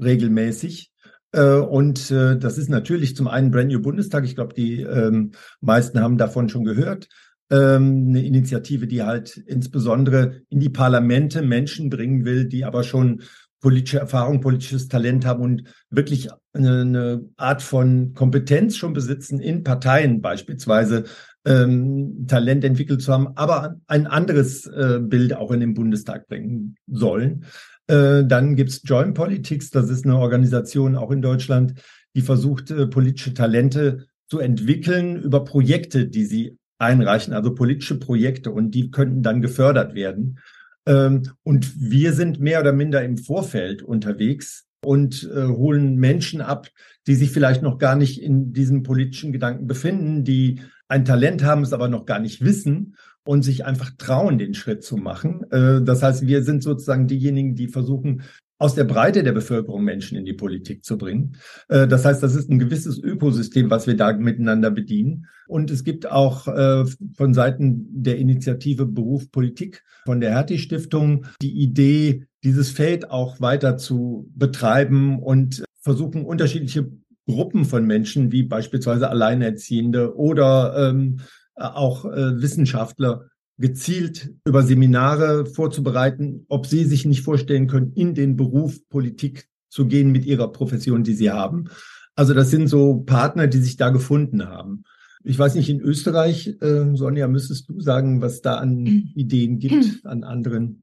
[0.03, 0.93] regelmäßig.
[1.33, 4.25] Äh, und äh, das ist natürlich zum einen Brand New Bundestag.
[4.25, 7.09] Ich glaube, die ähm, meisten haben davon schon gehört.
[7.51, 13.23] Ähm, eine Initiative, die halt insbesondere in die Parlamente Menschen bringen will, die aber schon
[13.61, 19.65] politische Erfahrung, politisches Talent haben und wirklich eine, eine Art von Kompetenz schon besitzen in
[19.65, 21.05] Parteien beispielsweise
[21.47, 26.77] ähm, Talent entwickelt zu haben, aber ein anderes äh, Bild auch in den Bundestag bringen
[26.87, 27.45] sollen.
[27.87, 31.75] Äh, dann gibt's Joint Politics, das ist eine Organisation auch in Deutschland,
[32.17, 38.51] die versucht, äh, politische Talente zu entwickeln über Projekte, die sie einreichen, also politische Projekte
[38.51, 40.41] und die könnten dann gefördert werden.
[40.85, 46.69] Ähm, und wir sind mehr oder minder im Vorfeld unterwegs und äh, holen Menschen ab,
[47.07, 51.63] die sich vielleicht noch gar nicht in diesem politischen Gedanken befinden, die ein Talent haben,
[51.63, 55.45] es aber noch gar nicht wissen und sich einfach trauen, den Schritt zu machen.
[55.51, 58.23] Äh, das heißt, wir sind sozusagen diejenigen, die versuchen,
[58.59, 61.37] aus der Breite der Bevölkerung Menschen in die Politik zu bringen.
[61.69, 65.27] Äh, das heißt, das ist ein gewisses Ökosystem, was wir da miteinander bedienen.
[65.47, 66.85] Und es gibt auch äh,
[67.17, 73.41] von Seiten der Initiative Beruf Politik von der Hertie Stiftung die Idee, dieses Feld auch
[73.41, 76.91] weiter zu betreiben und versuchen, unterschiedliche
[77.27, 81.21] Gruppen von Menschen, wie beispielsweise Alleinerziehende oder ähm,
[81.55, 88.37] auch äh, Wissenschaftler, gezielt über Seminare vorzubereiten, ob sie sich nicht vorstellen können, in den
[88.37, 91.71] Beruf Politik zu gehen mit ihrer Profession, die sie haben.
[92.15, 94.85] Also das sind so Partner, die sich da gefunden haben.
[95.25, 100.05] Ich weiß nicht, in Österreich, äh, Sonja, müsstest du sagen, was da an Ideen gibt,
[100.07, 100.83] an anderen?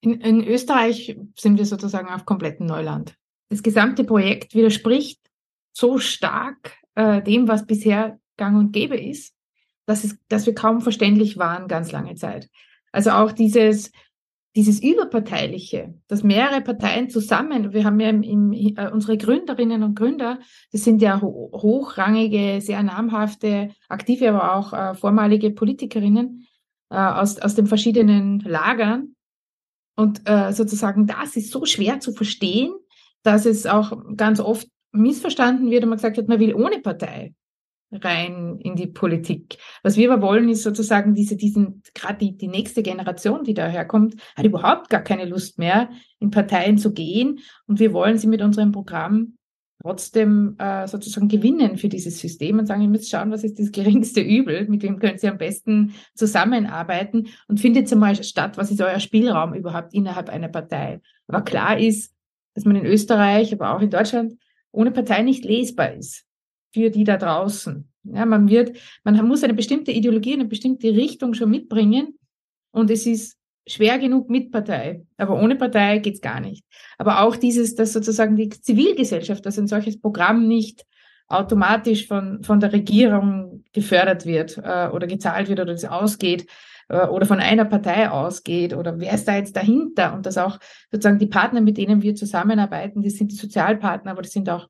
[0.00, 3.14] In, in Österreich sind wir sozusagen auf komplettem Neuland.
[3.48, 5.20] Das gesamte Projekt widerspricht
[5.72, 9.34] so stark äh, dem, was bisher gang und gäbe ist,
[9.86, 12.48] dass, es, dass wir kaum verständlich waren ganz lange Zeit.
[12.92, 13.90] Also auch dieses,
[14.54, 19.94] dieses Überparteiliche, dass mehrere Parteien zusammen, wir haben ja im, im, äh, unsere Gründerinnen und
[19.94, 20.40] Gründer,
[20.72, 26.46] das sind ja ho hochrangige, sehr namhafte, aktive, aber auch äh, vormalige Politikerinnen
[26.90, 29.14] äh, aus, aus den verschiedenen Lagern.
[29.96, 32.72] Und äh, sozusagen das ist so schwer zu verstehen,
[33.22, 37.34] dass es auch ganz oft missverstanden wird man gesagt hat, man will ohne Partei
[37.92, 39.58] rein in die Politik.
[39.82, 44.16] Was wir aber wollen, ist sozusagen diese, diesen, gerade die, die nächste Generation, die daherkommt,
[44.34, 47.40] hat überhaupt gar keine Lust mehr, in Parteien zu gehen.
[47.66, 49.34] Und wir wollen sie mit unserem Programm
[49.82, 53.72] trotzdem äh, sozusagen gewinnen für dieses System und sagen, ihr müsst schauen, was ist das
[53.72, 58.80] geringste Übel, mit wem könnt ihr am besten zusammenarbeiten und findet einmal statt, was ist
[58.80, 61.00] euer Spielraum überhaupt innerhalb einer Partei.
[61.26, 62.14] Aber klar ist,
[62.54, 64.34] dass man in Österreich, aber auch in Deutschland
[64.72, 66.24] ohne Partei nicht lesbar ist
[66.74, 67.88] für die da draußen.
[68.04, 72.18] Ja, man wird, man muss eine bestimmte Ideologie, eine bestimmte Richtung schon mitbringen
[72.72, 76.64] und es ist schwer genug mit Partei, aber ohne Partei geht's gar nicht.
[76.98, 80.84] Aber auch dieses, dass sozusagen die Zivilgesellschaft, dass ein solches Programm nicht
[81.28, 86.46] automatisch von, von der Regierung gefördert wird äh, oder gezahlt wird oder es ausgeht
[86.88, 90.58] äh, oder von einer Partei ausgeht oder wer ist da jetzt dahinter und dass auch
[90.90, 94.68] sozusagen die Partner, mit denen wir zusammenarbeiten, das sind die Sozialpartner, aber das sind auch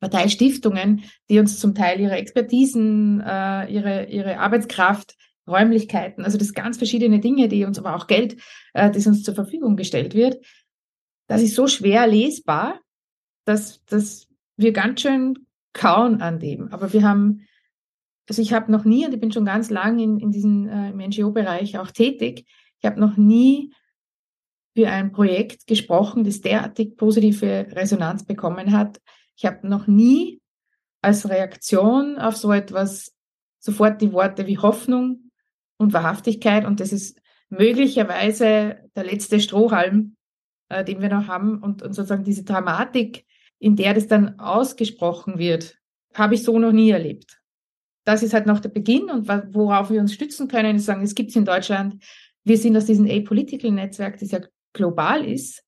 [0.00, 5.16] Parteistiftungen, die uns zum Teil ihre Expertisen, äh, ihre, ihre Arbeitskraft,
[5.46, 8.36] Räumlichkeiten, also das ganz verschiedene Dinge, die uns aber auch Geld,
[8.72, 10.44] äh, das uns zur Verfügung gestellt wird.
[11.26, 12.80] Das ist so schwer lesbar,
[13.44, 16.68] dass, dass wir ganz schön kauen an dem.
[16.72, 17.46] Aber wir haben,
[18.28, 20.90] also ich habe noch nie, und ich bin schon ganz lang in, in diesem äh,
[21.08, 22.46] NGO-Bereich auch tätig,
[22.80, 23.72] ich habe noch nie
[24.76, 29.00] für ein Projekt gesprochen, das derartig positive Resonanz bekommen hat,
[29.36, 30.40] ich habe noch nie
[31.02, 33.14] als Reaktion auf so etwas
[33.58, 35.30] sofort die Worte wie Hoffnung
[35.76, 40.16] und Wahrhaftigkeit und das ist möglicherweise der letzte Strohhalm,
[40.68, 43.26] äh, den wir noch haben und, und sozusagen diese Dramatik,
[43.58, 45.78] in der das dann ausgesprochen wird,
[46.14, 47.40] habe ich so noch nie erlebt.
[48.04, 51.14] Das ist halt noch der Beginn und worauf wir uns stützen können, ist sagen, es
[51.14, 52.02] gibt es in Deutschland.
[52.44, 54.40] Wir sind aus diesem Apolitical-Netzwerk, das ja
[54.72, 55.62] global ist.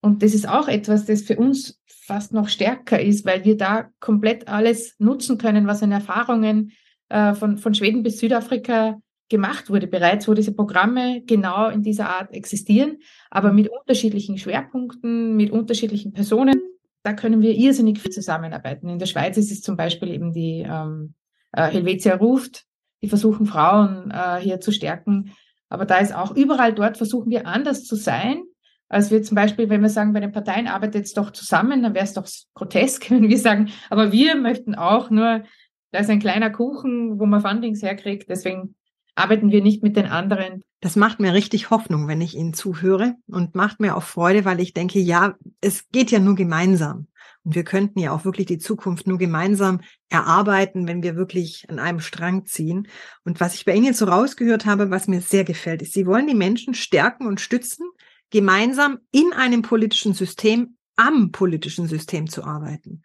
[0.00, 3.88] Und das ist auch etwas, das für uns fast noch stärker ist, weil wir da
[4.00, 6.72] komplett alles nutzen können, was an Erfahrungen
[7.08, 12.08] äh, von, von Schweden bis Südafrika gemacht wurde bereits, wo diese Programme genau in dieser
[12.08, 12.98] Art existieren,
[13.30, 16.60] aber mit unterschiedlichen Schwerpunkten, mit unterschiedlichen Personen.
[17.02, 18.88] Da können wir irrsinnig viel zusammenarbeiten.
[18.88, 21.14] In der Schweiz ist es zum Beispiel eben die ähm,
[21.52, 22.64] äh, Helvetia ruft,
[23.02, 25.32] die versuchen Frauen äh, hier zu stärken.
[25.68, 28.42] Aber da ist auch überall dort versuchen wir anders zu sein,
[28.88, 31.94] als wir zum Beispiel, wenn wir sagen, bei den Parteien arbeitet es doch zusammen, dann
[31.94, 35.44] wäre es doch grotesk, wenn wir sagen, aber wir möchten auch nur,
[35.90, 38.28] da ist ein kleiner Kuchen, wo man Fundings herkriegt.
[38.28, 38.74] Deswegen
[39.14, 40.62] arbeiten wir nicht mit den anderen.
[40.80, 44.60] Das macht mir richtig Hoffnung, wenn ich Ihnen zuhöre und macht mir auch Freude, weil
[44.60, 47.08] ich denke, ja, es geht ja nur gemeinsam.
[47.48, 49.80] Und wir könnten ja auch wirklich die Zukunft nur gemeinsam
[50.10, 52.88] erarbeiten, wenn wir wirklich an einem Strang ziehen.
[53.24, 56.04] Und was ich bei Ihnen jetzt so rausgehört habe, was mir sehr gefällt, ist, Sie
[56.04, 57.88] wollen die Menschen stärken und stützen,
[58.28, 63.00] gemeinsam in einem politischen System am politischen System zu arbeiten.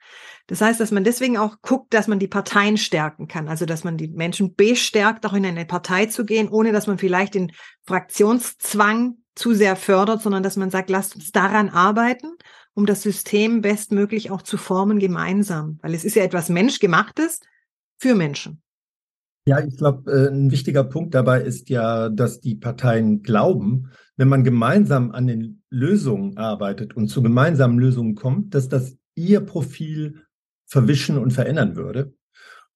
[0.47, 3.85] Das heißt, dass man deswegen auch guckt, dass man die Parteien stärken kann, also dass
[3.85, 7.53] man die Menschen bestärkt, auch in eine Partei zu gehen, ohne dass man vielleicht den
[7.85, 12.35] Fraktionszwang zu sehr fördert, sondern dass man sagt, lasst uns daran arbeiten,
[12.75, 17.39] um das System bestmöglich auch zu formen gemeinsam, weil es ist ja etwas Menschgemachtes
[17.99, 18.61] für Menschen.
[19.45, 24.29] Ja, ich glaube, äh, ein wichtiger Punkt dabei ist ja, dass die Parteien glauben, wenn
[24.29, 30.21] man gemeinsam an den Lösungen arbeitet und zu gemeinsamen Lösungen kommt, dass das ihr Profil
[30.65, 32.13] verwischen und verändern würde.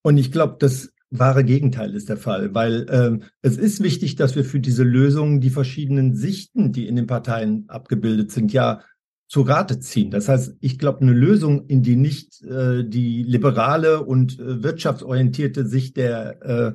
[0.01, 4.35] Und ich glaube, das wahre Gegenteil ist der Fall, weil äh, es ist wichtig, dass
[4.35, 8.81] wir für diese Lösungen die verschiedenen Sichten, die in den Parteien abgebildet sind, ja
[9.27, 10.09] zu Rate ziehen.
[10.09, 15.67] Das heißt, ich glaube, eine Lösung, in die nicht äh, die liberale und äh, wirtschaftsorientierte
[15.67, 16.73] Sicht der äh,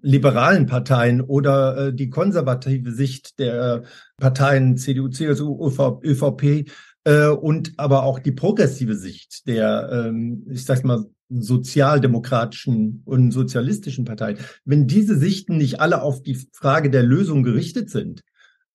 [0.00, 3.82] liberalen Parteien oder äh, die konservative Sicht der
[4.16, 5.70] Parteien CDU, CSU,
[6.02, 6.70] ÖVP
[7.04, 14.04] äh, und aber auch die progressive Sicht der, ähm, ich sag mal, sozialdemokratischen und sozialistischen
[14.04, 14.38] Parteien.
[14.64, 18.22] Wenn diese Sichten nicht alle auf die Frage der Lösung gerichtet sind,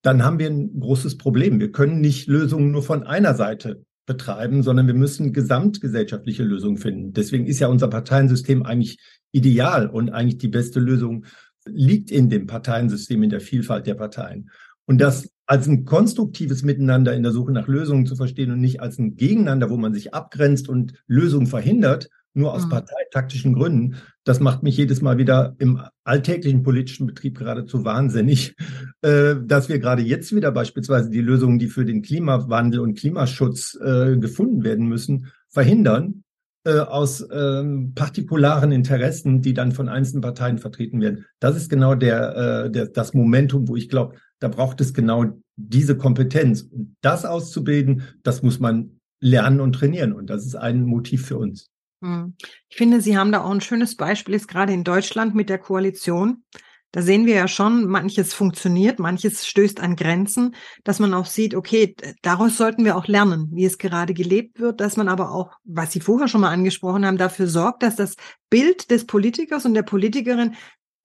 [0.02, 1.60] dann haben wir ein großes Problem.
[1.60, 7.14] Wir können nicht Lösungen nur von einer Seite betreiben, sondern wir müssen gesamtgesellschaftliche Lösungen finden.
[7.14, 9.00] Deswegen ist ja unser Parteiensystem eigentlich
[9.32, 11.26] ideal und eigentlich die beste Lösung
[11.66, 14.50] liegt in dem Parteiensystem, in der Vielfalt der Parteien.
[14.86, 18.82] Und das als ein konstruktives Miteinander in der Suche nach Lösungen zu verstehen und nicht
[18.82, 22.69] als ein Gegeneinander, wo man sich abgrenzt und Lösungen verhindert, nur aus mhm.
[22.69, 28.56] parteitaktischen Gründen, das macht mich jedes Mal wieder im alltäglichen politischen Betrieb geradezu wahnsinnig,
[29.02, 33.78] äh, dass wir gerade jetzt wieder beispielsweise die Lösungen, die für den Klimawandel und Klimaschutz
[33.82, 36.23] äh, gefunden werden müssen, verhindern,
[36.67, 41.26] äh, aus ähm, partikularen Interessen, die dann von einzelnen Parteien vertreten werden.
[41.39, 45.39] Das ist genau der, äh, der das Momentum, wo ich glaube, da braucht es genau
[45.56, 46.63] diese Kompetenz.
[46.63, 50.12] Und das auszubilden, das muss man lernen und trainieren.
[50.12, 51.69] Und das ist ein Motiv für uns.
[52.02, 52.36] Hm.
[52.70, 55.58] Ich finde, Sie haben da auch ein schönes Beispiel, ist gerade in Deutschland mit der
[55.58, 56.44] Koalition.
[56.92, 61.54] Da sehen wir ja schon, manches funktioniert, manches stößt an Grenzen, dass man auch sieht,
[61.54, 65.52] okay, daraus sollten wir auch lernen, wie es gerade gelebt wird, dass man aber auch,
[65.66, 68.16] was Sie vorher schon mal angesprochen haben, dafür sorgt, dass das
[68.50, 70.56] Bild des Politikers und der Politikerin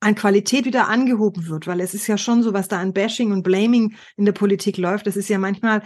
[0.00, 3.32] an Qualität wieder angehoben wird, weil es ist ja schon so, was da an Bashing
[3.32, 5.82] und Blaming in der Politik läuft, das ist ja manchmal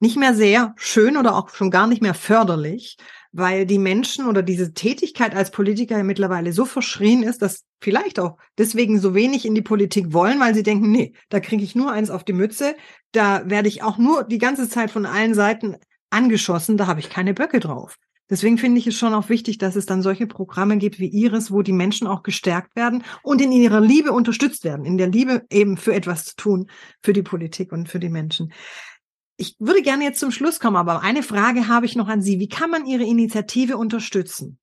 [0.00, 2.96] nicht mehr sehr schön oder auch schon gar nicht mehr förderlich
[3.32, 8.36] weil die Menschen oder diese Tätigkeit als Politiker mittlerweile so verschrien ist, dass vielleicht auch
[8.56, 11.92] deswegen so wenig in die Politik wollen, weil sie denken, nee, da kriege ich nur
[11.92, 12.74] eins auf die Mütze,
[13.12, 15.76] da werde ich auch nur die ganze Zeit von allen Seiten
[16.10, 17.96] angeschossen, da habe ich keine Böcke drauf.
[18.30, 21.50] Deswegen finde ich es schon auch wichtig, dass es dann solche Programme gibt wie Ihres,
[21.50, 25.44] wo die Menschen auch gestärkt werden und in ihrer Liebe unterstützt werden, in der Liebe
[25.50, 26.70] eben für etwas zu tun,
[27.02, 28.52] für die Politik und für die Menschen.
[29.40, 32.40] Ich würde gerne jetzt zum Schluss kommen, aber eine Frage habe ich noch an Sie.
[32.40, 34.58] Wie kann man Ihre Initiative unterstützen?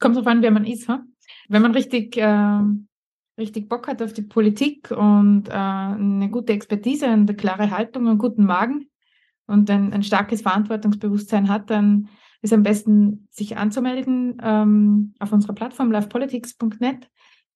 [0.00, 0.88] Kommt drauf an, wer man ist.
[0.88, 1.04] Ha?
[1.48, 2.60] Wenn man richtig, äh,
[3.38, 8.16] richtig Bock hat auf die Politik und äh, eine gute Expertise, eine klare Haltung, einen
[8.16, 8.88] guten Magen
[9.46, 12.08] und ein, ein starkes Verantwortungsbewusstsein hat, dann
[12.40, 17.10] ist am besten, sich anzumelden ähm, auf unserer Plattform livepolitics.net.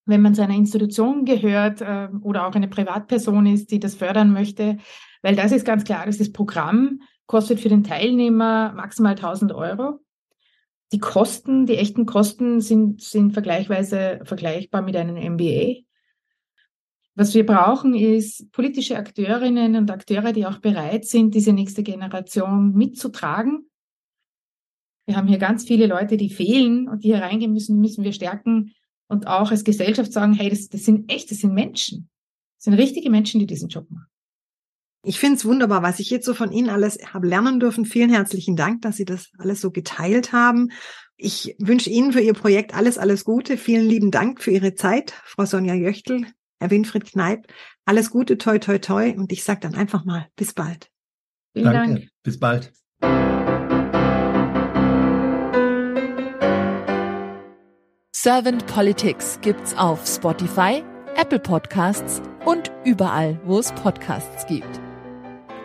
[0.05, 4.33] Wenn man zu einer Institution gehört äh, oder auch eine Privatperson ist, die das fördern
[4.33, 4.77] möchte,
[5.23, 10.01] weil das ist ganz klar, dass das Programm kostet für den Teilnehmer maximal 1000 Euro.
[10.93, 15.83] Die Kosten, die echten Kosten sind, sind vergleichsweise vergleichbar mit einem MBA.
[17.15, 22.73] Was wir brauchen, ist politische Akteurinnen und Akteure, die auch bereit sind, diese nächste Generation
[22.75, 23.71] mitzutragen.
[25.07, 28.13] Wir haben hier ganz viele Leute, die fehlen und die hier reingehen müssen, müssen wir
[28.13, 28.73] stärken
[29.09, 32.09] und auch als Gesellschaft sagen, hey, das, das sind echt, das sind Menschen.
[32.59, 34.10] Das sind richtige Menschen, die diesen Job machen.
[35.03, 37.87] Ich finde es wunderbar, was ich jetzt so von Ihnen alles habe lernen dürfen.
[37.87, 40.71] Vielen herzlichen Dank, dass Sie das alles so geteilt haben.
[41.17, 43.57] Ich wünsche Ihnen für Ihr Projekt alles, alles Gute.
[43.57, 46.27] Vielen lieben Dank für Ihre Zeit, Frau Sonja Jöchtel,
[46.59, 47.47] Herr Winfried Kneip.
[47.87, 49.15] Alles Gute, toi, toi, toi.
[49.17, 50.91] Und ich sage dann einfach mal, bis bald.
[51.55, 51.95] Vielen Danke.
[51.95, 52.09] Dank.
[52.23, 52.73] Bis bald.
[58.15, 60.85] Servant Politics gibt's auf Spotify,
[61.17, 64.80] Apple Podcasts und überall, wo es Podcasts gibt.